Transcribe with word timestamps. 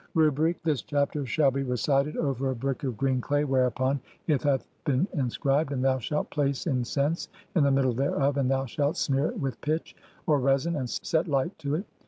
Rubric: 0.15 0.63
[this 0.63 0.81
chapter] 0.81 1.27
shall 1.27 1.51
be 1.51 1.61
recited 1.61 2.17
over 2.17 2.49
a 2.49 2.55
brick 2.55 2.83
of 2.83 2.97
green 2.97 3.21
CLAY 3.21 3.43
WHEREUPON 3.43 3.99
IT 4.25 4.41
HATH 4.41 4.65
BEEN 4.83 5.07
INSCRIBED; 5.13 5.73
AND 5.73 5.85
THOU 5.85 5.99
SHALT 5.99 6.29
PLACE 6.31 6.65
IN 6.65 6.83
CENSE(?) 6.83 7.27
IN 7.55 7.63
THE 7.63 7.69
MIDDLE 7.69 7.93
THEREOF, 7.93 8.17
(48) 8.33 8.37
AND 8.39 8.49
THOU 8.49 8.65
SHALT 8.65 8.97
SMEAR 8.97 9.25
IT 9.27 9.39
WITH 9.39 9.61
PITCH 9.61 9.95
(OR 10.25 10.39
RESIN) 10.39 10.75
AND 10.75 10.89
SET 10.89 11.27
LIGHT 11.27 11.55
TO 11.59 11.75
IT. 11.75 11.85